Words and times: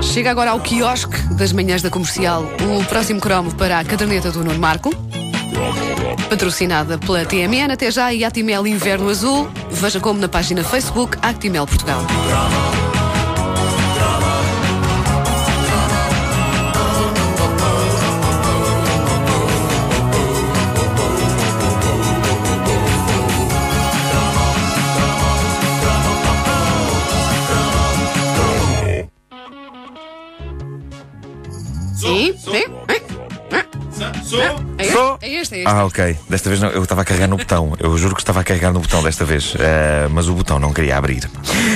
Chega 0.00 0.30
agora 0.30 0.50
ao 0.50 0.60
quiosque 0.60 1.16
das 1.34 1.52
manhãs 1.52 1.80
da 1.80 1.88
comercial 1.88 2.44
o 2.44 2.84
próximo 2.84 3.20
cromo 3.20 3.54
para 3.54 3.78
a 3.78 3.84
caderneta 3.84 4.30
do 4.30 4.44
Nuno 4.44 4.58
Marco. 4.58 4.90
Patrocinada 6.28 6.98
pela 6.98 7.24
TMN, 7.24 7.72
até 7.72 7.90
já 7.90 8.12
e 8.12 8.24
Actimel 8.24 8.66
Inverno 8.66 9.08
Azul. 9.08 9.48
Veja 9.70 10.00
como 10.00 10.20
na 10.20 10.28
página 10.28 10.62
Facebook 10.62 11.16
Actimel 11.22 11.66
Portugal. 11.66 12.04
Este. 35.62 35.74
Ah, 35.74 35.84
ok. 35.84 36.16
Desta 36.28 36.48
vez 36.48 36.60
não, 36.60 36.68
eu 36.70 36.82
estava 36.82 37.02
a 37.02 37.04
carregar 37.04 37.28
no 37.28 37.36
botão. 37.36 37.74
Eu 37.78 37.96
juro 37.98 38.14
que 38.14 38.20
estava 38.22 38.40
a 38.40 38.44
carregar 38.44 38.72
no 38.72 38.80
botão 38.80 39.02
desta 39.02 39.24
vez. 39.24 39.54
Eh, 39.58 40.08
mas 40.10 40.28
o 40.28 40.34
botão 40.34 40.58
não 40.58 40.72
queria 40.72 40.96
abrir. 40.96 41.28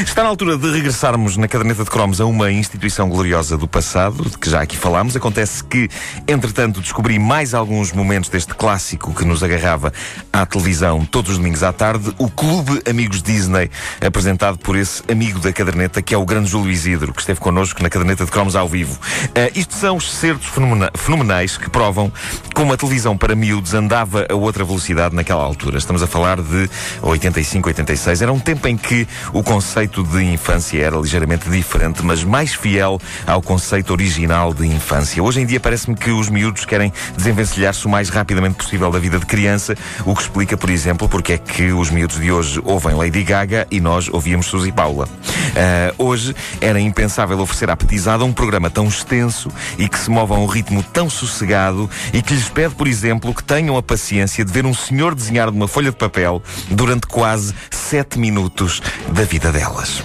Está 0.05 0.23
na 0.23 0.29
altura 0.29 0.57
de 0.57 0.71
regressarmos 0.71 1.37
na 1.37 1.49
caderneta 1.49 1.85
de 1.85 1.91
cromos 1.91 2.21
a 2.21 2.27
uma 2.27 2.51
instituição 2.51 3.09
gloriosa 3.09 3.57
do 3.57 3.67
passado, 3.69 4.29
de 4.29 4.39
que 4.39 4.49
já 4.51 4.61
aqui 4.63 4.77
falámos. 4.77 5.17
Acontece 5.17 5.63
que, 5.65 5.89
entretanto, 6.27 6.81
descobri 6.81 7.19
mais 7.19 7.55
alguns 7.55 7.93
momentos 7.93 8.29
deste 8.31 8.55
clássico 8.55 9.15
que 9.15 9.25
nos 9.25 9.43
agarrava 9.43 9.93
à 10.33 10.45
televisão 10.47 11.05
todos 11.05 11.33
os 11.33 11.39
domingos 11.39 11.63
à 11.63 11.73
tarde. 11.73 12.13
O 12.19 12.29
Clube 12.31 12.81
Amigos 12.89 13.23
Disney, 13.23 13.71
apresentado 14.05 14.59
por 14.59 14.77
esse 14.77 15.03
amigo 15.11 15.39
da 15.41 15.53
caderneta, 15.53 16.03
que 16.03 16.15
é 16.15 16.19
o 16.19 16.25
grande 16.25 16.51
Júlio 16.51 16.71
Isidro, 16.71 17.13
que 17.13 17.21
esteve 17.21 17.41
connosco 17.41 17.83
na 17.83 17.89
caderneta 17.91 18.25
de 18.25 18.31
cromos 18.31 18.57
ao 18.57 18.69
vivo. 18.69 18.99
Eh, 19.35 19.53
isto 19.55 19.75
são 19.75 19.97
os 19.97 20.13
certos 20.13 20.47
fenomena- 20.49 20.91
fenomenais 20.95 21.57
que 21.57 21.69
provam 21.71 22.13
como 22.55 22.73
a 22.73 22.77
televisão 22.77 23.17
para 23.17 23.35
miúdos 23.35 23.75
andava 23.77 24.27
a 24.29 24.35
outra 24.35 24.65
velocidade 24.65 25.15
naquela 25.15 25.43
altura. 25.43 25.79
Estamos 25.79 26.03
a 26.03 26.07
falar 26.07 26.41
de 26.41 26.69
85, 27.03 27.69
86. 27.69 28.23
Era 28.23 28.33
um 28.33 28.39
tempo 28.39 28.67
em 28.69 28.77
que 28.77 29.07
o 29.33 29.43
conceito 29.43 30.03
de 30.03 30.23
infância 30.25 30.83
era 30.83 30.97
ligeiramente 30.97 31.49
diferente, 31.49 32.03
mas 32.03 32.25
mais 32.25 32.55
fiel 32.55 33.01
ao 33.27 33.43
conceito 33.43 33.93
original 33.93 34.53
de 34.53 34.67
infância. 34.67 35.23
Hoje 35.23 35.41
em 35.41 35.47
dia 35.47 35.61
parece-me 35.61 35.97
que 35.97 36.11
os 36.11 36.29
miúdos 36.29 36.65
querem 36.65 36.93
desenvencilhar-se 37.17 37.87
o 37.87 37.91
mais 37.91 38.09
rapidamente 38.09 38.57
possível 38.57 38.91
da 38.91 38.99
vida 38.99 39.19
de 39.19 39.27
criança, 39.27 39.75
o 40.05 40.15
que 40.15 40.23
explica, 40.23 40.57
por 40.57 40.71
exemplo, 40.71 41.09
porque 41.09 41.35
é 41.35 41.39
que 41.39 41.73
os 41.73 41.91
miúdos 41.91 42.21
de 42.21 42.31
hoje 42.31 42.61
ouvem 42.65 42.95
Lady 42.95 43.23
Gaga 43.23 43.67
e 43.71 43.81
nós 43.81 44.09
ouvíamos 44.09 44.47
Suzy 44.47 44.73
Paula. 44.73 45.09
Ah, 45.57 45.95
hoje 45.97 46.37
era 46.61 46.79
impensável 46.79 47.39
oferecer 47.41 47.71
à 47.71 47.77
petizada 47.77 48.25
um 48.25 48.33
programa 48.33 48.69
tão 48.69 48.87
extenso 48.87 49.51
e 49.79 49.89
que 49.89 49.99
se 49.99 50.11
move 50.11 50.33
a 50.33 50.37
um 50.37 50.47
ritmo 50.47 50.83
tão 50.83 51.09
sossegado 51.09 51.89
e 52.13 52.21
que 52.21 52.35
lhes 52.35 52.49
pede, 52.49 52.75
por 52.75 52.87
exemplo, 52.87 53.35
que 53.35 53.43
tenham 53.43 53.66
a 53.75 53.83
paciência 53.83 54.45
de 54.45 54.53
ver 54.53 54.67
um 54.67 54.75
senhor 54.75 55.15
desenhar 55.15 55.51
numa 55.51 55.67
folha 55.67 55.91
de 55.91 55.97
papel 55.97 56.43
durante 56.71 57.07
quase 57.07 57.55
sete 57.71 58.19
minutos 58.19 58.83
da 59.09 59.23
vida 59.23 59.51
delas. 59.51 60.03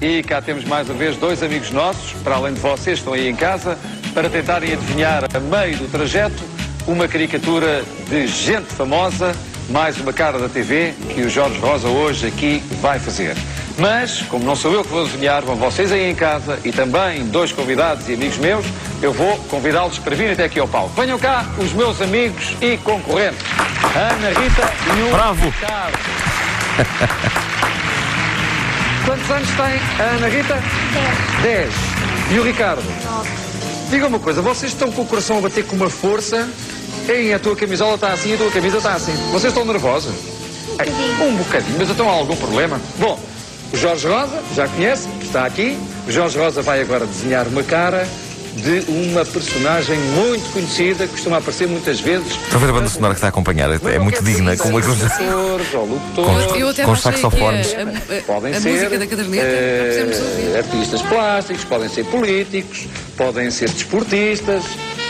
E 0.00 0.22
cá 0.22 0.40
temos 0.40 0.64
mais 0.64 0.88
uma 0.88 0.96
vez 0.96 1.16
dois 1.16 1.42
amigos 1.42 1.72
nossos, 1.72 2.12
para 2.22 2.36
além 2.36 2.54
de 2.54 2.60
vocês, 2.60 2.98
estão 2.98 3.14
aí 3.14 3.28
em 3.28 3.34
casa, 3.34 3.76
para 4.14 4.30
tentarem 4.30 4.72
adivinhar 4.72 5.24
a 5.24 5.40
meio 5.40 5.76
do 5.78 5.90
trajeto 5.90 6.44
uma 6.86 7.08
caricatura 7.08 7.84
de 8.08 8.26
gente 8.28 8.66
famosa, 8.66 9.34
mais 9.68 9.98
uma 9.98 10.12
cara 10.12 10.38
da 10.38 10.48
TV 10.48 10.94
que 11.12 11.22
o 11.22 11.28
Jorge 11.28 11.58
Rosa 11.58 11.88
hoje 11.88 12.28
aqui 12.28 12.62
vai 12.80 13.00
fazer. 13.00 13.34
Mas, 13.78 14.22
como 14.22 14.44
não 14.44 14.56
sou 14.56 14.72
eu 14.72 14.82
que 14.82 14.88
vou 14.88 15.02
adivinhar, 15.02 15.42
vão 15.42 15.54
vocês 15.56 15.92
aí 15.92 16.10
em 16.10 16.14
casa 16.14 16.58
e 16.64 16.72
também 16.72 17.26
dois 17.26 17.52
convidados 17.52 18.08
e 18.08 18.14
amigos 18.14 18.38
meus, 18.38 18.64
eu 19.02 19.12
vou 19.12 19.36
convidá-los 19.50 19.98
para 19.98 20.16
virem 20.16 20.32
até 20.32 20.44
aqui 20.44 20.58
ao 20.58 20.66
palco. 20.66 20.98
Venham 20.98 21.18
cá 21.18 21.44
os 21.58 21.72
meus 21.74 22.00
amigos 22.00 22.56
e 22.62 22.78
concorrentes, 22.78 23.44
Ana 23.94 24.28
Rita 24.28 24.72
e 24.96 25.02
o 25.02 25.10
Bravo. 25.10 25.44
Ricardo. 25.44 25.98
Quantos 29.04 29.30
anos 29.30 29.48
tem 29.48 30.04
a 30.04 30.10
Ana 30.10 30.28
Rita? 30.28 30.62
Dez. 31.42 31.74
E 32.30 32.38
o 32.38 32.42
Ricardo? 32.42 32.82
Diga 33.90 34.06
uma 34.08 34.18
coisa, 34.18 34.40
vocês 34.40 34.72
estão 34.72 34.90
com 34.90 35.02
o 35.02 35.06
coração 35.06 35.38
a 35.38 35.42
bater 35.42 35.64
com 35.64 35.76
uma 35.76 35.90
força? 35.90 36.48
Ei, 37.06 37.32
a 37.32 37.38
tua 37.38 37.54
camisola 37.54 37.94
está 37.94 38.08
assim, 38.08 38.34
a 38.34 38.36
tua 38.36 38.50
camisa 38.50 38.78
está 38.78 38.94
assim. 38.94 39.12
Vocês 39.30 39.52
estão 39.52 39.64
nervosos? 39.64 40.12
Um 41.20 41.24
Um 41.24 41.36
bocadinho, 41.36 41.78
mas 41.78 41.88
então 41.88 42.08
há 42.08 42.12
algum 42.12 42.34
problema? 42.36 42.80
Bom, 42.98 43.18
Jorge 43.74 44.06
Rosa, 44.06 44.42
já 44.54 44.68
conhece, 44.68 45.08
está 45.22 45.44
aqui. 45.44 45.76
O 46.06 46.12
Jorge 46.12 46.38
Rosa 46.38 46.62
vai 46.62 46.80
agora 46.80 47.04
desenhar 47.06 47.46
uma 47.48 47.62
cara 47.62 48.06
de 48.56 48.84
uma 48.90 49.22
personagem 49.22 49.98
muito 49.98 50.50
conhecida, 50.52 51.06
que 51.06 51.12
costuma 51.12 51.36
aparecer 51.38 51.68
muitas 51.68 52.00
vezes. 52.00 52.26
Estão 52.32 52.56
a 52.58 52.64
ver 52.64 52.70
a 52.70 52.72
banda 52.72 52.88
sonora 52.88 53.12
que 53.12 53.18
está 53.18 53.26
a 53.26 53.28
acompanhar? 53.28 53.70
É, 53.70 53.74
é 53.94 53.98
muito 53.98 54.22
digna. 54.24 54.56
Com. 54.56 54.70
Com- 56.14 56.68
até 56.70 56.84
com 56.84 56.92
achei 56.92 57.12
saxofones. 57.12 57.66
que 57.74 57.76
a, 57.76 58.18
a- 58.18 58.22
Podem 58.22 58.54
a 58.54 58.60
ser 58.60 58.70
música 58.70 58.98
da 58.98 59.06
caderneta 59.06 59.44
eh, 59.46 60.54
artistas 60.56 61.02
plásticos, 61.02 61.64
podem 61.64 61.88
ser 61.90 62.04
políticos, 62.06 62.86
podem 63.16 63.50
ser 63.50 63.68
desportistas. 63.68 64.64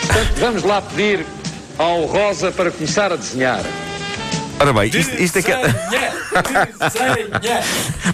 Portanto, 0.06 0.32
vamos 0.40 0.62
lá 0.64 0.82
pedir 0.82 1.24
ao 1.78 2.04
Rosa 2.06 2.50
para 2.50 2.70
começar 2.72 3.12
a 3.12 3.16
desenhar. 3.16 3.60
Ora 4.58 4.72
bem, 4.72 4.88
isto, 4.88 5.14
isto 5.22 5.38
é 5.38 5.42
que 5.42 5.52
é. 5.52 5.60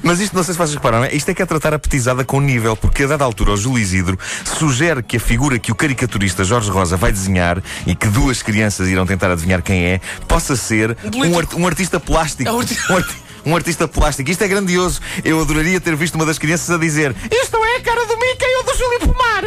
Mas 0.03 0.21
isto 0.21 0.35
não 0.35 0.43
sei 0.43 0.55
se 0.55 0.59
vocês 0.59 0.75
repararam, 0.75 1.05
é? 1.05 1.15
isto 1.15 1.29
é 1.31 1.35
que 1.35 1.43
é 1.43 1.47
tratar 1.47 1.75
a 1.75 1.79
petizada 1.79 2.25
com 2.25 2.41
nível, 2.41 2.77
porque 2.77 3.05
a 3.05 3.07
dada 3.07 3.25
altura 3.25 3.53
o 3.53 3.57
Júlio 3.57 3.79
Isidro 3.81 4.19
sugere 4.59 5.03
que 5.03 5.17
a 5.17 5.21
figura 5.21 5.59
que 5.59 5.71
o 5.71 5.75
caricaturista 5.75 6.45
Jorge 6.45 6.71
Rosa 6.71 6.97
vai 6.97 7.13
desenhar 7.13 7.63
e 7.87 7.95
que 7.95 8.07
duas 8.09 8.43
crianças 8.43 8.89
irão 8.89 9.07
tentar 9.07 9.31
adivinhar 9.31 9.63
quem 9.63 9.85
é, 9.85 10.01
possa 10.27 10.57
ser 10.57 10.97
um, 11.15 11.39
art- 11.39 11.55
um 11.55 11.67
artista 11.67 12.01
plástico. 12.01 12.49
É 12.49 12.53
um 12.53 12.59
arti- 12.61 12.79
Um, 12.91 12.97
arti- 12.97 13.17
um 13.45 13.55
artista 13.55 13.87
plástico. 13.89 14.31
Isto 14.31 14.45
é 14.45 14.49
grandioso. 14.49 15.01
Eu 15.25 15.41
adoraria 15.41 15.81
ter 15.81 15.97
visto 15.97 16.15
uma 16.15 16.27
das 16.27 16.39
crianças 16.39 16.71
a 16.71 16.79
dizer: 16.79 17.15
Isto 17.31 17.57
é 17.65 17.77
a 17.77 17.81
cara 17.81 18.07
do 18.07 18.17
Mickey 18.17 18.55
ou 18.59 18.65
do 18.65 18.79
Júlio 18.79 19.01
Pomar. 19.01 19.45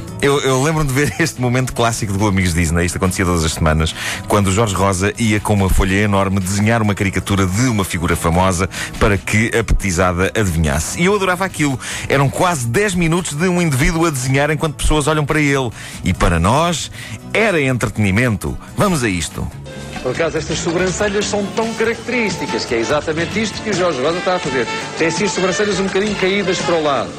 Eu, 0.22 0.38
eu 0.40 0.62
lembro-me 0.62 0.86
de 0.86 0.92
ver 0.92 1.14
este 1.18 1.40
momento 1.40 1.72
clássico 1.72 2.12
do 2.12 2.26
Amigos 2.26 2.52
Disney, 2.52 2.84
isto 2.84 2.96
acontecia 2.96 3.24
todas 3.24 3.42
as 3.42 3.54
semanas, 3.54 3.94
quando 4.28 4.48
o 4.48 4.52
Jorge 4.52 4.74
Rosa 4.74 5.14
ia 5.18 5.40
com 5.40 5.54
uma 5.54 5.70
folha 5.70 5.94
enorme 5.94 6.38
desenhar 6.38 6.82
uma 6.82 6.94
caricatura 6.94 7.46
de 7.46 7.62
uma 7.62 7.84
figura 7.84 8.14
famosa 8.14 8.68
para 8.98 9.16
que 9.16 9.50
a 9.56 9.64
petizada 9.64 10.30
adivinhasse. 10.38 11.00
E 11.00 11.06
eu 11.06 11.14
adorava 11.14 11.46
aquilo. 11.46 11.80
Eram 12.06 12.28
quase 12.28 12.66
10 12.66 12.96
minutos 12.96 13.32
de 13.32 13.48
um 13.48 13.62
indivíduo 13.62 14.04
a 14.04 14.10
desenhar 14.10 14.50
enquanto 14.50 14.74
pessoas 14.74 15.06
olham 15.06 15.24
para 15.24 15.40
ele. 15.40 15.70
E 16.04 16.12
para 16.12 16.38
nós, 16.38 16.90
era 17.32 17.58
entretenimento. 17.58 18.58
Vamos 18.76 19.02
a 19.02 19.08
isto. 19.08 19.50
Por 20.02 20.12
acaso, 20.12 20.38
estas 20.38 20.58
sobrancelhas 20.58 21.26
são 21.26 21.44
tão 21.54 21.72
características 21.74 22.64
que 22.64 22.74
é 22.74 22.78
exatamente 22.78 23.40
isto 23.40 23.60
que 23.62 23.70
o 23.70 23.74
Jorge 23.74 24.00
Rosa 24.00 24.18
está 24.18 24.36
a 24.36 24.38
fazer. 24.38 24.66
Tem 24.98 25.08
assim 25.08 25.24
as 25.24 25.32
sobrancelhas 25.32 25.78
um 25.78 25.84
bocadinho 25.86 26.14
caídas 26.16 26.58
para 26.58 26.74
o 26.74 26.82
lado. 26.82 27.10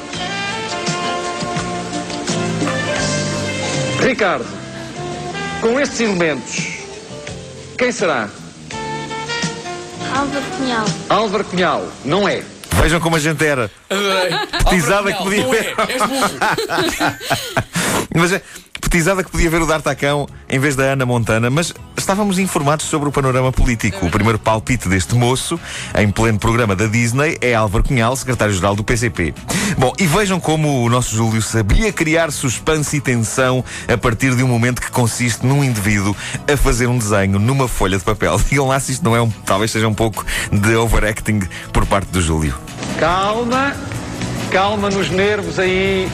Ricardo, 4.00 4.46
com 5.60 5.78
estes 5.78 6.00
elementos, 6.00 6.66
quem 7.78 7.92
será? 7.92 8.28
Álvaro 10.14 10.44
Cunhal. 10.58 10.84
Álvaro 11.08 11.44
Cunhal, 11.44 11.88
não 12.04 12.28
é? 12.28 12.42
Vejam 12.82 13.00
como 13.00 13.14
a 13.16 13.18
gente 13.20 13.44
era. 13.44 13.70
Petizada 14.64 15.12
que 15.12 15.22
podia 15.22 15.42
Não 15.42 15.50
ver. 15.50 15.74
é, 15.78 15.92
és 15.92 16.02
burro. 16.02 16.30
Mas 18.14 18.32
é 18.32 18.42
petizada 18.92 19.24
que 19.24 19.30
podia 19.30 19.48
ver 19.48 19.62
o 19.62 19.66
D'Artacão 19.66 20.28
em 20.50 20.58
vez 20.58 20.76
da 20.76 20.82
Ana 20.82 21.06
Montana, 21.06 21.48
mas 21.48 21.72
estávamos 21.96 22.38
informados 22.38 22.84
sobre 22.84 23.08
o 23.08 23.12
panorama 23.12 23.50
político. 23.50 24.04
O 24.04 24.10
primeiro 24.10 24.38
palpite 24.38 24.86
deste 24.86 25.14
moço, 25.14 25.58
em 25.96 26.10
pleno 26.10 26.38
programa 26.38 26.76
da 26.76 26.84
Disney, 26.84 27.38
é 27.40 27.54
Álvaro 27.54 27.84
Cunhal, 27.84 28.14
secretário-geral 28.14 28.76
do 28.76 28.84
PCP. 28.84 29.32
Bom, 29.78 29.94
e 29.98 30.06
vejam 30.06 30.38
como 30.38 30.84
o 30.84 30.90
nosso 30.90 31.16
Júlio 31.16 31.40
sabia 31.40 31.90
criar 31.90 32.30
suspense 32.30 32.98
e 32.98 33.00
tensão 33.00 33.64
a 33.88 33.96
partir 33.96 34.36
de 34.36 34.42
um 34.42 34.48
momento 34.48 34.82
que 34.82 34.90
consiste 34.90 35.46
num 35.46 35.64
indivíduo 35.64 36.14
a 36.46 36.54
fazer 36.54 36.86
um 36.86 36.98
desenho 36.98 37.38
numa 37.38 37.66
folha 37.68 37.96
de 37.96 38.04
papel. 38.04 38.38
Digam 38.46 38.68
lá 38.68 38.78
se 38.78 38.92
isto 38.92 39.04
não 39.06 39.16
é 39.16 39.22
um, 39.22 39.30
talvez 39.46 39.70
seja 39.70 39.88
um 39.88 39.94
pouco 39.94 40.22
de 40.52 40.76
overacting 40.76 41.40
por 41.72 41.86
parte 41.86 42.08
do 42.08 42.20
Júlio. 42.20 42.54
Calma, 43.00 43.74
calma 44.50 44.90
nos 44.90 45.08
nervos 45.08 45.58
aí, 45.58 46.10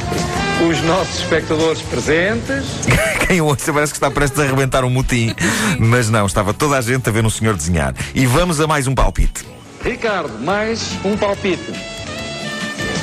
os 0.67 0.83
nossos 0.83 1.21
espectadores 1.21 1.81
presentes. 1.83 2.65
Quem 3.27 3.41
ouça 3.41 3.73
parece 3.73 3.93
que 3.93 3.97
está 3.97 4.11
prestes 4.11 4.41
a 4.41 4.45
arrebentar 4.45 4.85
um 4.85 4.91
motim. 4.91 5.35
Mas 5.79 6.11
não, 6.11 6.27
estava 6.27 6.53
toda 6.53 6.77
a 6.77 6.81
gente 6.81 7.09
a 7.09 7.13
ver 7.13 7.25
um 7.25 7.31
senhor 7.31 7.55
desenhar. 7.55 7.95
E 8.15 8.27
vamos 8.27 8.61
a 8.61 8.67
mais 8.67 8.87
um 8.87 8.95
palpite. 8.95 9.45
Ricardo, 9.85 10.39
mais 10.43 10.93
um 11.05 11.17
palpite. 11.17 11.73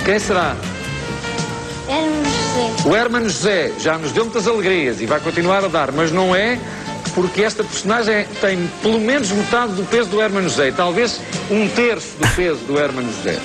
Quem 0.04 0.20
será? 0.20 0.56
Hermes 1.88 2.28
José. 2.28 2.90
O 2.90 2.96
Hermano 2.96 3.30
José 3.30 3.72
já 3.80 3.98
nos 3.98 4.12
deu 4.12 4.26
muitas 4.26 4.48
alegrias 4.48 5.00
e 5.02 5.06
vai 5.06 5.20
continuar 5.20 5.64
a 5.64 5.68
dar, 5.68 5.92
mas 5.92 6.12
não 6.12 6.36
é 6.36 6.60
porque 7.14 7.44
esta 7.44 7.64
personagem 7.64 8.26
tem 8.42 8.68
pelo 8.82 9.00
menos 9.00 9.32
metade 9.32 9.74
do 9.74 9.84
peso 9.84 10.10
do 10.10 10.22
Hermano 10.22 10.50
José, 10.50 10.72
talvez 10.72 11.22
um 11.50 11.68
terço 11.70 12.18
do 12.20 12.28
peso 12.36 12.60
do 12.66 12.78
Hermano 12.78 13.12
José. 13.14 13.40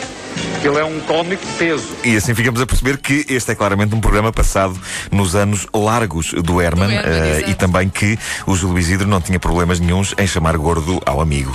Ele 0.62 0.78
é 0.78 0.84
um 0.84 1.00
cómico 1.00 1.44
de 1.44 1.52
peso. 1.54 1.86
E 2.04 2.14
assim 2.16 2.34
ficamos 2.34 2.60
a 2.60 2.66
perceber 2.66 2.98
que 2.98 3.24
este 3.30 3.52
é 3.52 3.54
claramente 3.54 3.94
um 3.94 4.00
programa 4.00 4.30
passado 4.30 4.78
nos 5.10 5.34
anos 5.34 5.66
largos 5.74 6.32
do 6.34 6.60
Herman, 6.60 6.86
Do 6.88 6.92
Herman, 6.92 7.30
exato. 7.36 7.50
e 7.50 7.54
também 7.54 7.88
que 7.88 8.18
o 8.46 8.54
Júlio 8.54 8.78
Isidro 8.78 9.08
não 9.08 9.20
tinha 9.22 9.40
problemas 9.40 9.80
nenhuns 9.80 10.14
em 10.18 10.26
chamar 10.26 10.56
gordo 10.58 11.00
ao 11.06 11.20
amigo. 11.20 11.54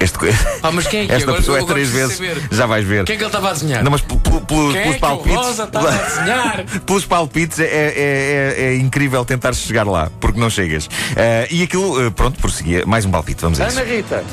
Este, 0.00 0.16
Ah, 0.62 0.70
mas 0.72 0.86
quem 0.86 1.00
é 1.00 1.06
que 1.06 1.12
Esta 1.12 1.24
agora 1.24 1.38
pessoa 1.40 1.58
é 1.58 1.64
três 1.64 1.90
vezes. 1.90 2.18
Já 2.50 2.64
vais 2.66 2.84
ver. 2.86 3.04
Quem 3.04 3.14
é 3.14 3.18
que 3.18 3.24
ele 3.24 3.28
estava 3.28 3.50
a 3.50 3.52
desenhar? 3.52 3.84
Não, 3.84 3.90
mas 3.90 4.00
pel- 4.00 4.18
pel- 4.20 4.40
pelos, 4.40 4.74
é 4.74 4.80
pelos 4.82 4.96
que 4.96 5.04
o 5.04 5.06
palpites. 5.06 5.36
Rosa 5.36 5.62
a 5.64 5.90
desenhar? 6.08 6.64
pelos 6.86 7.04
palpites 7.04 7.58
é, 7.60 7.64
é- 7.64 8.54
é- 8.56 8.64
é 8.68 8.76
incrível 8.76 9.22
tentar 9.24 9.52
chegar 9.54 9.84
lá, 9.86 10.10
porque 10.18 10.40
não 10.40 10.48
chegas. 10.48 10.88
Eh, 11.14 11.46
e 11.50 11.62
aquilo, 11.62 12.06
eh, 12.06 12.10
pronto, 12.10 12.40
prosseguia. 12.40 12.84
Mais 12.86 13.04
um 13.04 13.10
palpite, 13.10 13.42
vamos 13.42 13.60
a 13.60 13.68
isso. 13.68 13.78
Ana 13.78 13.88
Rita. 13.90 14.24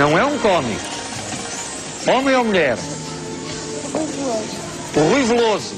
Não 0.00 0.18
é 0.18 0.24
um 0.24 0.38
cómico. 0.38 0.80
Homem 2.06 2.34
ou 2.34 2.42
mulher? 2.42 2.78
O 4.96 5.00
Rui 5.10 5.24
Veloso. 5.24 5.74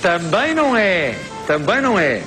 Também 0.00 0.54
não 0.54 0.76
é. 0.76 1.16
Também 1.44 1.80
não 1.80 1.98
é. 1.98 2.22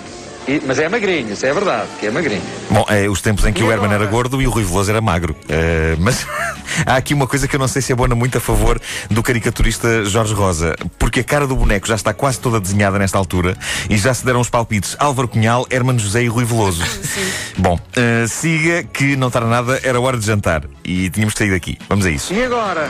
E- 0.47 0.61
mas 0.65 0.77
é 0.77 0.89
magrinho, 0.89 1.31
isso 1.33 1.45
é 1.45 1.53
verdade, 1.53 1.87
que 1.99 2.05
é 2.07 2.11
magrinho. 2.11 2.41
Bom, 2.69 2.85
é 2.89 3.07
os 3.07 3.21
tempos 3.21 3.45
em 3.45 3.53
que 3.53 3.61
E 3.61 3.63
o 3.63 3.71
Herman 3.71 3.85
agora? 3.85 4.03
era 4.03 4.11
gordo 4.11 4.41
e 4.41 4.47
o 4.47 4.49
Rui 4.51 4.63
Veloso 4.63 4.91
era 4.91 4.99
magro. 4.99 5.35
Eh, 5.47 5.95
mas 5.99 6.25
há 6.85 6.97
aqui 6.97 7.13
uma 7.13 7.25
coisa 7.27 7.47
que 7.47 7.55
eu 7.55 7.59
não 7.59 7.67
sei 7.67 7.81
se 7.81 7.93
abona 7.93 8.13
muito 8.13 8.37
a 8.37 8.41
favor 8.41 8.79
do 9.09 9.23
caricaturista 9.23 10.03
Jorge 10.03 10.33
Rosa, 10.33 10.75
porque 10.99 11.21
a 11.21 11.23
cara 11.23 11.47
do 11.47 11.55
boneco 11.55 11.87
já 11.87 11.95
está 11.95 12.13
quase 12.13 12.39
toda 12.39 12.59
desenhada 12.59 12.99
nesta 12.99 13.17
altura 13.17 13.55
e 13.89 13.97
já 13.97 14.13
se 14.13 14.25
deram 14.25 14.41
os 14.41 14.49
palpites 14.49 14.95
Álvaro 14.99 15.27
Cunhal, 15.29 15.65
Herman 15.69 15.97
José 15.97 16.23
e 16.23 16.27
Rui 16.27 16.43
Veloso. 16.43 16.83
Bom, 17.57 17.79
eh, 17.95 18.25
siga 18.27 18.83
que 18.83 19.15
não 19.15 19.29
tarda 19.31 19.47
nada, 19.47 19.79
era 19.83 19.99
hora 20.01 20.17
de 20.17 20.25
jantar 20.25 20.63
e 20.83 21.09
tínhamos 21.09 21.33
que 21.33 21.39
sair 21.39 21.51
daqui. 21.51 21.77
Vamos 21.87 22.05
a 22.05 22.09
isso. 22.11 22.33
E 22.33 22.43
agora? 22.43 22.89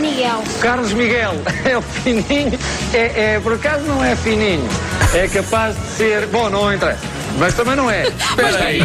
Carlos 0.00 0.14
Miguel. 0.14 0.42
Carlos 0.60 0.92
Miguel 0.94 1.34
é 1.64 1.76
o 1.76 1.82
fininho, 1.82 2.58
é, 2.94 3.34
é, 3.34 3.40
por 3.40 3.52
acaso 3.52 3.84
não 3.84 4.02
é 4.02 4.16
fininho, 4.16 4.66
é 5.14 5.28
capaz 5.28 5.76
de 5.76 5.86
ser, 5.88 6.26
bom, 6.28 6.48
não 6.48 6.72
interessa, 6.72 7.00
mas 7.38 7.54
também 7.54 7.76
não 7.76 7.90
é. 7.90 8.06
Espera 8.08 8.64
aí. 8.64 8.80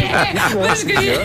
Mas 0.68 0.82
queria. 0.82 1.24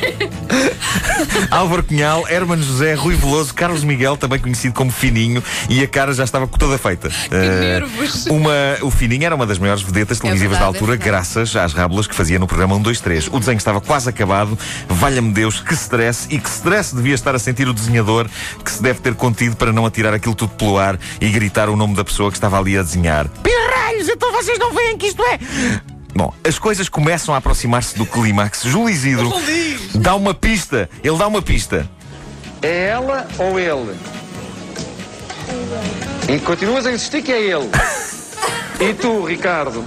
Álvaro 1.49 1.83
Cunhal, 1.83 2.27
Herman 2.27 2.61
José, 2.61 2.93
Rui 2.93 3.15
Veloso, 3.15 3.53
Carlos 3.53 3.83
Miguel, 3.83 4.17
também 4.17 4.39
conhecido 4.39 4.73
como 4.73 4.91
Fininho, 4.91 5.43
e 5.69 5.83
a 5.83 5.87
cara 5.87 6.13
já 6.13 6.23
estava 6.23 6.47
toda 6.47 6.77
feita. 6.77 7.09
Que 7.09 7.35
nervos. 7.35 8.25
Uma, 8.27 8.51
o 8.81 8.91
Fininho 8.91 9.25
era 9.25 9.35
uma 9.35 9.45
das 9.45 9.57
maiores 9.57 9.81
vedetas 9.81 10.19
televisivas 10.19 10.57
verdade, 10.57 10.73
da 10.73 10.77
altura, 10.79 10.95
é 10.95 10.97
graças 10.97 11.55
às 11.55 11.73
rábulas 11.73 12.07
que 12.07 12.15
fazia 12.15 12.39
no 12.39 12.47
programa 12.47 12.75
1, 12.75 12.81
2, 12.81 13.01
3. 13.01 13.27
O 13.31 13.39
desenho 13.39 13.57
estava 13.57 13.81
quase 13.81 14.09
acabado, 14.09 14.57
valha-me 14.87 15.31
Deus, 15.31 15.61
que 15.61 15.73
stress, 15.73 16.27
e 16.29 16.39
que 16.39 16.49
stress 16.49 16.95
devia 16.95 17.15
estar 17.15 17.35
a 17.35 17.39
sentir 17.39 17.67
o 17.67 17.73
desenhador, 17.73 18.29
que 18.63 18.71
se 18.71 18.81
deve 18.81 18.99
ter 18.99 19.15
contido 19.15 19.55
para 19.55 19.71
não 19.71 19.85
atirar 19.85 20.13
aquilo 20.13 20.35
tudo 20.35 20.51
pelo 20.51 20.77
ar 20.77 20.99
e 21.19 21.29
gritar 21.29 21.69
o 21.69 21.75
nome 21.75 21.95
da 21.95 22.03
pessoa 22.03 22.29
que 22.29 22.37
estava 22.37 22.59
ali 22.59 22.77
a 22.77 22.81
desenhar. 22.81 23.27
Pirralhos, 23.27 24.09
então 24.09 24.31
vocês 24.31 24.57
não 24.59 24.73
veem 24.73 24.97
que 24.97 25.07
isto 25.07 25.21
é. 25.23 25.90
Bom, 26.13 26.33
as 26.43 26.59
coisas 26.59 26.89
começam 26.89 27.33
a 27.33 27.37
aproximar-se 27.37 27.97
do 27.97 28.05
clímax. 28.05 28.63
Júlio 28.63 28.89
Isidro 28.89 29.31
dá 29.95 30.15
uma 30.15 30.33
pista. 30.33 30.89
Ele 31.03 31.17
dá 31.17 31.27
uma 31.27 31.41
pista. 31.41 31.89
É 32.61 32.87
ela 32.87 33.27
ou 33.37 33.59
ele? 33.59 33.97
E 36.29 36.39
continuas 36.39 36.85
a 36.85 36.91
insistir 36.91 37.21
que 37.21 37.31
é 37.31 37.41
ele. 37.41 37.69
E 38.79 38.95
tu, 38.95 39.23
Ricardo? 39.23 39.85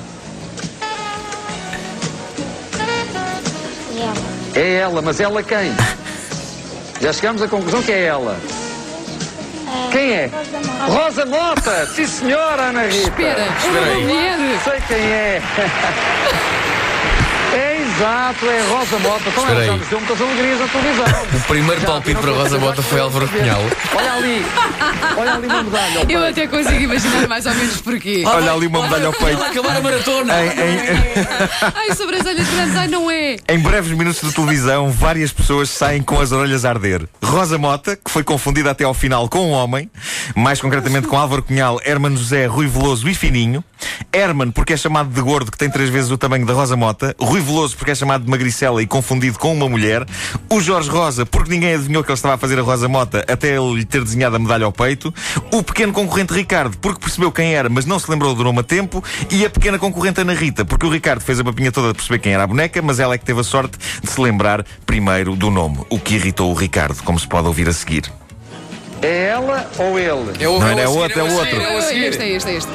E 3.91 3.99
ela. 3.99 4.15
É 4.55 4.75
ela, 4.75 5.03
mas 5.03 5.19
ela 5.19 5.43
quem? 5.43 5.73
Já 7.03 7.13
chegamos 7.13 7.43
à 7.43 7.49
conclusão 7.49 7.83
que 7.83 7.91
é 7.91 8.05
ela. 8.05 8.39
Quem 9.91 10.13
é? 10.13 10.27
Rosa 10.27 10.59
Mota. 10.61 10.93
Rosa 10.93 11.27
Mota! 11.27 11.87
Sim, 11.87 12.07
senhora, 12.07 12.63
Ana 12.65 12.83
Rita! 12.83 13.09
Espera, 13.09 13.47
uma 13.65 14.01
mulher. 14.01 14.39
Sei 14.63 14.81
quem 14.89 15.07
é. 15.07 15.43
É 17.95 17.97
exato, 17.97 18.47
é 18.47 18.61
Rosa 18.69 18.99
Mota. 18.99 19.29
Então 19.29 19.43
Espera 19.45 19.53
ela 19.53 19.65
já 19.67 19.77
nos 19.77 19.89
deu 19.89 19.99
muitas 20.01 20.21
alegrias 20.21 20.59
na 20.61 20.67
televisão. 20.69 21.05
O 21.35 21.41
primeiro 21.47 21.81
Já 21.81 21.87
palpite 21.87 22.21
para 22.21 22.33
Rosa 22.33 22.59
gosto 22.59 22.83
foi 22.83 23.01
Álvaro? 23.01 23.29
Cunhal. 23.29 23.61
Olha 23.95 24.13
ali, 24.15 24.47
olha 25.17 25.35
ali 25.35 25.47
uma 25.47 25.63
medalha. 25.63 25.99
ao 25.99 26.01
Eu 26.01 26.07
peito. 26.07 26.25
até 26.27 26.47
consigo 26.49 26.81
imaginar 26.83 27.29
mais 27.29 27.47
ou 27.47 27.55
menos 27.55 27.81
porquê. 27.81 28.23
Olha 28.27 28.53
ali 28.53 28.67
uma 28.67 28.83
medalha 28.83 29.07
ao 29.07 29.13
peito. 29.13 29.43
Acabar 29.43 29.77
a 29.77 29.81
maratona! 29.81 30.35
Em, 30.43 30.49
em- 30.49 31.27
Ai, 31.75 31.95
sobrancelhas 31.95 32.49
grandes, 32.49 32.77
ai, 32.77 32.89
não 32.89 33.11
é. 33.11 33.37
em 33.49 33.59
breves 33.61 33.93
minutos 33.97 34.21
de 34.21 34.33
televisão, 34.35 34.91
várias 34.91 35.33
pessoas 35.33 35.71
saem 35.71 36.03
com 36.03 36.21
as 36.21 36.33
orelhas 36.33 36.65
a 36.65 36.71
arder. 36.71 37.09
Rosa 37.23 37.59
Mota, 37.59 37.97
que 37.97 38.11
foi 38.11 38.25
confundida 38.25 38.71
até 38.73 38.85
ao 38.85 38.95
final 38.95 39.29
com 39.29 39.51
um 39.51 39.53
homem, 39.53 39.89
mais 40.35 40.61
concretamente 40.61 41.07
com 41.07 41.17
Álvaro 41.17 41.43
Cunhal, 41.43 41.81
Herman 41.85 42.17
José, 42.17 42.47
Rui 42.47 42.67
Veloso 42.67 43.09
e 43.09 43.15
Fininho. 43.15 43.63
Herman, 44.13 44.51
porque 44.51 44.73
é 44.73 44.77
chamado 44.77 45.11
de 45.11 45.21
gordo, 45.21 45.51
que 45.51 45.59
tem 45.59 45.71
três 45.71 45.89
vezes 45.91 46.11
o 46.11 46.19
tamanho 46.19 46.47
da 46.47 46.53
Rosa 46.55 46.77
Mota. 46.77 47.15
Rui 47.21 47.41
Veloso, 47.41 47.77
porque 47.77 47.91
é 47.91 47.95
chamado 47.95 48.25
de 48.25 48.31
magricela 48.31 48.83
e 48.83 48.87
confundido 48.87 49.39
com 49.39 49.53
uma 49.53 49.69
mulher. 49.69 50.07
O 50.49 50.61
Jorge 50.61 50.89
Rosa, 50.91 51.27
porque 51.27 51.51
ninguém 51.51 51.75
adivinhou 51.75 52.03
que 52.03 52.11
ele 52.11 52.15
estava 52.17 52.35
a 52.35 52.39
fazer 52.39 52.59
a 52.59 52.63
Rosa 52.63 52.89
Mota 52.89 53.25
até 53.29 53.57
ele 53.57 53.75
lhe 53.75 53.85
ter 53.85 54.03
desenhado 54.03 54.37
a 54.37 54.39
medalha 54.39 54.65
ao 54.65 54.73
peito. 54.73 55.13
O 55.53 55.63
pequeno 55.63 55.93
concorrente 55.93 56.33
Ricardo, 56.33 56.77
porque 56.79 57.01
percebeu 57.01 57.31
quem 57.33 57.55
era, 57.55 57.69
mas 57.69 57.87
não 57.87 57.99
se 57.99 58.11
lembrou 58.11 58.35
do 58.35 58.45
nome 58.45 58.61
a 58.61 58.63
tempo. 58.63 59.03
E 59.31 59.45
a 59.45 59.51
pequena 59.51 59.79
concorrente 59.79 60.21
Ana 60.21 60.35
Rita, 60.35 60.65
porque 60.65 60.87
o 60.87 60.91
Ricardo 60.91 61.21
fez 61.21 61.41
a 61.41 61.45
papinha 61.45 61.73
toda 61.73 61.89
de 61.89 61.95
perceber 61.95 62.19
quem 62.19 62.33
era 62.33 62.45
a 62.45 62.47
boneca, 62.47 62.81
mas 62.83 63.01
ela 63.01 63.15
é 63.15 63.19
que 63.19 63.25
teve 63.25 63.41
a 63.41 63.45
sorte 63.45 63.79
de 64.03 64.11
se 64.11 64.21
lembrar 64.21 64.65
primeiro 64.87 65.35
do 65.37 65.51
nome, 65.51 65.79
o 65.91 65.99
que 65.99 66.15
irritou 66.15 66.51
o 66.51 66.55
Ricardo, 66.55 67.03
como 67.03 67.19
se 67.19 67.27
pode 67.27 67.47
ouvir 67.47 67.69
a 67.69 67.73
seguir. 67.73 68.11
É 69.03 69.27
ela 69.27 69.71
ou 69.79 69.99
ele? 69.99 70.33
É 70.43 70.49
o, 70.49 70.59
Não, 70.59 70.69
é 70.69 70.83
é 70.83 70.89
outro, 70.89 71.21
é 71.21 71.23
o 71.23 71.33
outro. 71.35 71.61
é. 71.61 71.79
Este, 71.79 72.23
é 72.23 72.31
este, 72.31 72.51
é 72.51 72.55
este. 72.57 72.71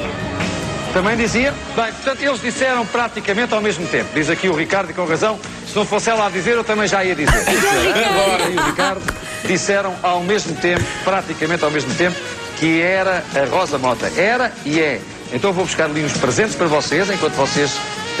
Também 0.92 1.16
dizia? 1.16 1.54
Bem, 1.76 1.92
portanto, 1.92 2.20
eles 2.20 2.40
disseram 2.40 2.84
praticamente 2.84 3.54
ao 3.54 3.60
mesmo 3.60 3.86
tempo. 3.86 4.10
Diz 4.12 4.28
aqui 4.28 4.48
o 4.48 4.54
Ricardo 4.54 4.90
e 4.90 4.94
com 4.94 5.04
razão. 5.04 5.38
Se 5.66 5.76
não 5.76 5.86
fosse 5.86 6.10
ela 6.10 6.26
a 6.26 6.30
dizer, 6.30 6.52
eu 6.54 6.64
também 6.64 6.88
já 6.88 7.02
ia 7.04 7.14
dizer. 7.14 7.32
Agora 7.32 8.50
e 8.50 8.56
o 8.56 8.66
Ricardo 8.66 9.02
disseram 9.46 9.94
ao 10.02 10.20
mesmo 10.22 10.54
tempo, 10.56 10.84
praticamente 11.04 11.64
ao 11.64 11.70
mesmo 11.70 11.94
tempo, 11.94 12.16
que 12.58 12.82
era 12.82 13.22
a 13.34 13.48
Rosa 13.48 13.78
Mota. 13.78 14.10
Era 14.16 14.52
e 14.64 14.80
é. 14.80 15.00
Então 15.32 15.52
vou 15.52 15.64
buscar 15.64 15.84
ali 15.84 16.04
uns 16.04 16.16
presentes 16.16 16.56
para 16.56 16.66
vocês, 16.66 17.08
enquanto 17.08 17.34
vocês 17.34 17.70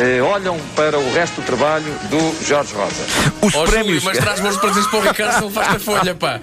eh, 0.00 0.20
olham 0.22 0.58
para 0.74 0.98
o 0.98 1.12
resto 1.12 1.40
do 1.40 1.46
trabalho 1.46 1.92
do 2.08 2.44
Jorge 2.46 2.72
Rosa. 2.74 3.04
Os 3.42 3.52
Júlio, 3.52 3.68
prémios. 3.70 4.04
mas 4.04 4.18
traz 4.18 4.40
bons 4.40 4.56
presentes 4.56 4.86
para 4.88 4.98
o 4.98 5.02
Ricardo 5.02 5.38
se 5.38 5.44
ele 5.44 5.52
faz 5.52 5.74
a 5.74 5.78
folha, 5.80 6.14
pá. 6.14 6.40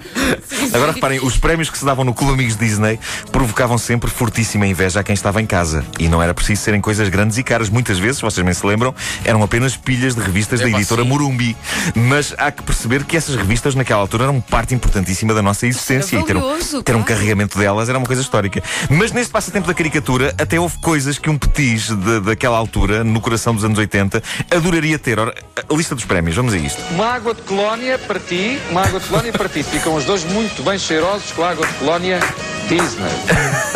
Agora 0.72 0.92
reparem, 0.92 1.20
os 1.20 1.36
prémios 1.36 1.68
que 1.70 1.78
se 1.78 1.84
davam 1.84 2.04
no 2.04 2.14
Clube 2.14 2.34
Amigos 2.34 2.56
Disney 2.56 2.98
provocavam 3.32 3.76
sempre 3.78 4.10
fortíssima 4.10 4.66
inveja 4.66 5.00
a 5.00 5.02
quem 5.04 5.14
estava 5.14 5.40
em 5.42 5.46
casa. 5.46 5.84
E 5.98 6.08
não 6.08 6.22
era 6.22 6.32
preciso 6.34 6.62
serem 6.62 6.80
coisas 6.80 7.08
grandes 7.08 7.36
e 7.38 7.42
caras. 7.42 7.68
Muitas 7.68 7.98
vezes, 7.98 8.20
vocês 8.20 8.44
bem 8.44 8.54
se 8.54 8.64
lembram, 8.66 8.94
eram 9.24 9.42
apenas 9.42 9.76
pilhas 9.76 10.14
de 10.14 10.20
revistas 10.20 10.60
da 10.60 10.68
Epá, 10.68 10.78
editora 10.78 11.02
sim. 11.02 11.08
Morumbi. 11.08 11.56
Mas 11.94 12.34
há 12.38 12.50
que 12.50 12.62
perceber 12.62 13.04
que 13.04 13.16
essas 13.16 13.34
revistas 13.34 13.74
naquela 13.74 14.00
altura 14.00 14.24
eram 14.24 14.40
parte 14.40 14.74
importantíssima 14.74 15.34
da 15.34 15.42
nossa 15.42 15.66
existência. 15.66 16.16
Era 16.16 16.24
e 16.24 16.26
ter 16.26 16.36
um, 16.36 16.40
valioso, 16.40 16.82
ter 16.82 16.96
um 16.96 17.02
carregamento 17.02 17.58
delas 17.58 17.88
era 17.88 17.98
uma 17.98 18.06
coisa 18.06 18.22
histórica. 18.22 18.62
Mas 18.90 19.12
neste 19.12 19.32
passatempo 19.32 19.66
da 19.66 19.74
caricatura, 19.74 20.34
até 20.38 20.58
houve 20.60 20.78
coisas 20.78 21.18
que 21.18 21.28
um 21.30 21.36
petis 21.38 21.88
de- 21.88 22.20
daquela 22.20 22.56
altura, 22.56 23.02
no 23.04 23.20
coração 23.20 23.47
dos 23.54 23.64
anos 23.64 23.78
80, 23.78 24.22
adoraria 24.50 24.98
ter. 24.98 25.18
Ora, 25.18 25.34
a 25.56 25.74
lista 25.74 25.94
dos 25.94 26.04
prémios, 26.04 26.36
vamos 26.36 26.54
a 26.54 26.56
isto. 26.56 26.80
Uma 26.90 27.06
água 27.06 27.34
de 27.34 27.42
colónia 27.42 27.98
para 27.98 28.18
ti, 28.18 28.58
uma 28.70 28.82
água 28.82 29.00
de 29.00 29.06
colónia 29.06 29.32
para 29.32 29.48
ti. 29.48 29.62
Ficam 29.62 29.94
os 29.94 30.04
dois 30.04 30.24
muito 30.24 30.62
bem 30.62 30.78
cheirosos 30.78 31.32
com 31.32 31.42
a 31.42 31.50
água 31.50 31.66
de 31.66 31.72
colónia 31.74 32.20
Disney. 32.68 33.10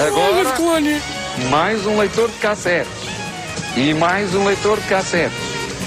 Agora, 0.07 0.53
mais 1.51 1.87
um 1.87 1.99
leitor 1.99 2.29
de 2.29 2.37
cassetes. 2.37 2.93
E 3.77 3.95
mais 3.95 4.35
um 4.35 4.45
leitor 4.45 4.79
de 4.79 4.87
cassetes. 4.87 5.39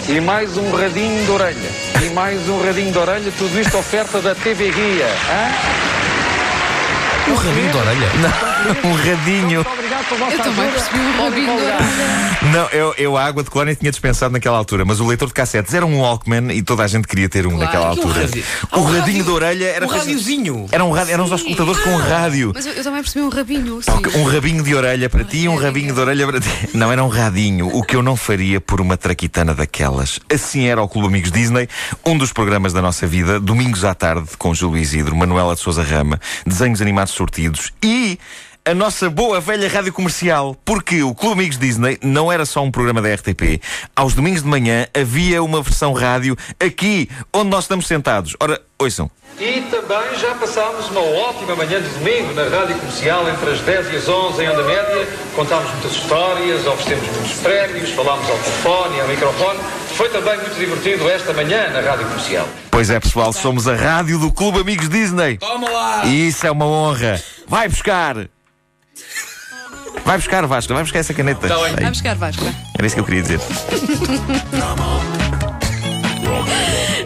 E 0.10 0.20
mais 0.20 0.58
um 0.58 0.72
radinho 0.72 1.24
de 1.24 1.32
orelha. 1.32 1.72
E 2.04 2.10
mais 2.14 2.50
um 2.50 2.64
radinho 2.64 2.92
de 2.92 2.98
orelha. 2.98 3.32
Tudo 3.38 3.60
isto 3.60 3.78
oferta 3.78 4.22
da 4.22 4.34
TV 4.34 4.72
Guia. 4.72 5.06
hã? 5.06 5.85
Um 7.32 7.36
rabinho 7.36 7.72
de 7.72 7.78
orelha. 7.78 8.10
um 8.84 8.94
radinho. 8.94 9.66
Eu 10.32 10.40
também 10.40 10.72
percebi 10.72 11.00
um 11.00 11.14
Podem 11.14 11.46
rabinho 11.46 11.58
de 11.58 11.64
orelha. 11.64 12.36
Não, 12.54 12.68
eu, 12.70 12.94
eu 12.98 13.18
a 13.18 13.24
água 13.26 13.44
de 13.44 13.50
colónia 13.50 13.76
tinha 13.76 13.90
dispensado 13.92 14.32
naquela 14.32 14.58
altura, 14.58 14.86
mas 14.86 15.00
o 15.00 15.08
leitor 15.08 15.28
de 15.28 15.34
cassetes 15.34 15.74
era 15.74 15.84
um 15.86 16.00
Walkman 16.02 16.52
e 16.54 16.62
toda 16.62 16.84
a 16.84 16.88
gente 16.88 17.08
queria 17.08 17.28
ter 17.28 17.48
um 17.48 17.58
naquela 17.58 17.96
que 17.96 18.00
um 18.02 18.04
altura. 18.08 18.26
o 18.26 18.42
Ah, 18.72 18.80
um 18.80 18.84
radinho 18.84 19.02
rádio- 19.06 19.24
de 19.24 19.32
orelha 19.32 19.66
era 19.66 19.86
um 19.86 19.88
coisa- 19.90 20.04
rádiozinho. 20.04 20.68
Era 20.72 20.84
um 20.86 20.92
rádio, 20.92 21.14
eram 21.14 21.26
os 21.26 21.32
auscultadores 21.32 21.82
com 21.82 21.90
um 21.90 21.98
rádio. 21.98 22.52
Mas 22.54 22.66
eu, 22.68 22.74
eu 22.74 22.84
também 22.84 23.02
percebi 23.02 23.26
um 23.26 23.30
rabinho, 23.30 23.82
sim. 23.82 23.92
Um 24.20 24.24
rabinho 24.26 24.64
de 24.64 24.76
orelha 24.76 25.10
para 25.10 25.24
ti 25.24 25.38
e 25.40 25.50
um 25.50 25.56
rabinho 25.56 25.94
de 25.94 26.00
orelha 26.00 26.28
para 26.28 26.40
ti. 26.40 26.70
Não, 26.76 26.92
era 26.92 27.04
um 27.04 27.08
radinho, 27.10 27.68
o 27.76 27.84
que 27.84 27.96
eu 27.96 28.04
não 28.04 28.16
faria 28.16 28.62
por 28.62 28.80
uma 28.80 28.96
traquitana 28.96 29.56
daquelas. 29.56 30.20
Assim 30.32 30.66
era 30.68 30.82
o 30.82 30.88
Clube 30.88 31.08
Amigos 31.08 31.32
Disney, 31.32 31.68
um 32.06 32.16
dos 32.18 32.32
programas 32.32 32.72
da 32.74 32.82
nossa 32.82 33.08
vida, 33.08 33.40
domingos 33.40 33.84
à 33.84 33.96
tarde, 33.96 34.28
com 34.38 34.54
Júlio 34.54 34.80
Isidro, 34.80 35.16
Manuela 35.16 35.56
de 35.56 35.62
Souza 35.62 35.82
Rama, 35.82 36.20
desenhos 36.46 36.82
animados 36.82 37.14
sortidos 37.16 37.72
e 37.82 38.20
a 38.68 38.74
nossa 38.74 39.12
boa 39.12 39.40
velha 39.40 39.70
rádio 39.70 39.94
comercial, 39.94 40.58
porque 40.66 41.04
o 41.04 41.14
Clube 41.14 41.42
Amigos 41.42 41.58
Disney 41.60 42.00
não 42.02 42.32
era 42.32 42.48
só 42.48 42.64
um 42.64 42.72
programa 42.72 43.00
da 43.00 43.14
RTP. 43.14 43.62
Aos 43.96 44.16
domingos 44.16 44.42
de 44.42 44.50
manhã 44.50 44.88
havia 44.92 45.44
uma 45.44 45.62
versão 45.62 45.94
rádio 45.94 46.36
aqui, 46.60 47.08
onde 47.32 47.52
nós 47.52 47.66
estamos 47.66 47.86
sentados. 47.86 48.36
Ora, 48.40 48.60
ouçam. 48.80 49.10
E 49.40 49.62
também 49.70 50.18
já 50.20 50.34
passámos 50.34 50.90
uma 50.90 51.02
ótima 51.02 51.56
manhã 51.56 51.80
de 51.80 51.90
domingo 51.90 52.34
na 52.34 52.44
Rádio 52.44 52.76
Comercial 52.80 53.30
entre 53.30 53.52
as 53.52 53.60
10 53.62 53.94
e 53.94 53.96
as 53.98 54.08
11 54.08 54.44
em 54.44 54.50
onda 54.50 54.64
média. 54.64 55.08
Contámos 55.36 55.70
muitas 55.72 55.92
histórias, 55.92 56.66
oferecemos 56.66 57.08
muitos 57.18 57.34
prémios, 57.42 57.90
falámos 57.92 58.28
ao 58.28 58.38
telefone 58.38 59.00
ao 59.00 59.08
microfone. 59.08 59.60
Foi 59.96 60.10
também 60.10 60.38
muito 60.38 60.56
divertido 60.60 61.10
esta 61.10 61.32
manhã 61.34 61.70
na 61.70 61.80
Rádio 61.80 62.06
Comercial. 62.06 62.48
Pois 62.70 62.90
é, 62.90 63.00
pessoal, 63.00 63.32
somos 63.32 63.66
a 63.66 63.76
rádio 63.76 64.20
do 64.20 64.30
Clube 64.30 64.60
Amigos 64.60 64.90
Disney. 64.90 65.38
Toma 65.38 65.70
lá! 65.70 66.06
E 66.06 66.28
isso 66.28 66.46
é 66.46 66.52
uma 66.52 66.66
honra. 66.66 67.22
Vai 67.48 67.70
buscar! 67.70 68.28
Vai 70.04 70.18
buscar, 70.18 70.46
Vasco, 70.46 70.74
vai 70.74 70.84
buscar 70.84 71.00
essa 71.00 71.14
caneta. 71.14 71.48
Tá 71.48 71.58
bem. 71.60 71.74
Vai 71.76 71.90
buscar, 71.90 72.16
Vasco. 72.16 72.44
Era 72.78 72.86
isso 72.86 72.96
que 72.96 73.00
eu 73.00 73.06
queria 73.06 73.22
dizer. 73.22 73.40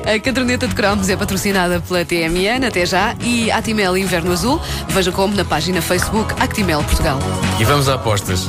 A 0.06 0.20
caderneta 0.20 0.68
de 0.68 0.74
cromos 0.74 1.10
é 1.10 1.16
patrocinada 1.16 1.80
pela 1.80 2.04
TMN, 2.04 2.66
até 2.68 2.88
já, 2.88 3.16
e 3.22 3.52
Actimel 3.52 3.96
Inverno 3.96 4.32
Azul. 4.32 4.60
Veja 4.88 5.12
como 5.12 5.36
na 5.36 5.46
página 5.46 5.80
Facebook 5.82 6.34
Actimel 6.42 6.84
Portugal. 6.84 7.20
E 7.60 7.64
vamos 7.64 7.88
a 7.88 7.94
apostas. 7.94 8.48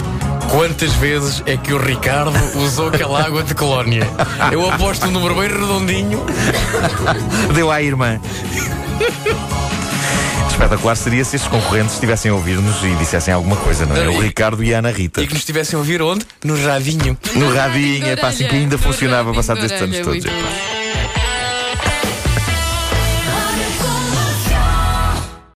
Quantas 0.51 0.93
vezes 0.95 1.43
é 1.47 1.57
que 1.57 1.73
o 1.73 1.79
Ricardo 1.79 2.33
usou 2.57 2.89
aquela 2.89 3.23
água 3.25 3.43
de 3.43 3.55
colónia? 3.55 4.03
Eu 4.51 4.69
aposto 4.69 5.07
um 5.07 5.11
número 5.13 5.37
bem 5.37 5.49
redondinho. 5.49 6.25
Deu 7.55 7.71
à 7.71 7.81
irmã. 7.81 8.21
Espetacular 10.51 10.97
seria 10.97 11.25
se 11.25 11.37
estes 11.37 11.51
concorrentes 11.51 11.95
estivessem 11.95 12.31
a 12.33 12.35
ouvir-nos 12.35 12.83
e 12.83 12.95
dissessem 12.97 13.33
alguma 13.33 13.57
coisa, 13.57 13.87
não 13.87 13.97
é? 13.97 14.09
O 14.09 14.21
Ricardo 14.21 14.63
e 14.65 14.75
a 14.75 14.79
Ana 14.79 14.91
Rita. 14.91 15.23
E 15.23 15.27
que 15.27 15.33
nos 15.33 15.43
estivessem 15.43 15.77
a 15.77 15.79
ouvir 15.79 16.03
onde? 16.03 16.27
No 16.45 16.61
radinho. 16.67 17.17
No 17.37 17.55
radinho, 17.55 18.07
é 18.07 18.17
pá, 18.17 18.29
assim 18.29 18.47
que 18.47 18.57
ainda 18.57 18.77
funcionava 18.77 19.33
na 19.33 19.41
estes 19.41 19.81
anos 19.81 19.99
todos. 20.01 20.25
bem. 20.25 20.70